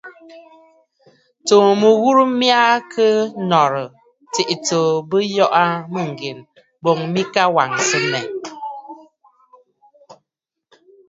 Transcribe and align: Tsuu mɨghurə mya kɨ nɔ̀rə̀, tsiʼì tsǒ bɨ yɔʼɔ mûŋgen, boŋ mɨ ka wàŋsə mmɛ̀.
Tsuu 1.45 1.69
mɨghurə 1.81 2.23
mya 2.39 2.59
kɨ 2.91 3.05
nɔ̀rə̀, 3.49 3.87
tsiʼì 4.31 4.55
tsǒ 4.65 4.79
bɨ 5.09 5.17
yɔʼɔ 5.35 5.63
mûŋgen, 5.93 6.37
boŋ 6.83 6.99
mɨ 7.13 7.21
ka 7.33 7.43
wàŋsə 7.55 7.97
mmɛ̀. 8.03 8.23